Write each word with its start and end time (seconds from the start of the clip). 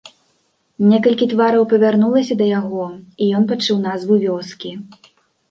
Некалькі 0.93 1.27
твараў 1.33 1.63
павярнулася 1.73 2.33
да 2.41 2.45
яго, 2.59 2.87
і 3.21 3.29
ён 3.41 3.47
пачуў 3.53 3.77
назву 3.87 4.21
вёскі. 4.27 4.75